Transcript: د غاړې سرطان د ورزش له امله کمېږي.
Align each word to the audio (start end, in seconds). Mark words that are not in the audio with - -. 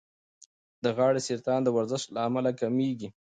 د 0.83 0.85
غاړې 0.97 1.21
سرطان 1.27 1.59
د 1.63 1.69
ورزش 1.75 2.03
له 2.13 2.19
امله 2.27 2.51
کمېږي. 2.59 3.09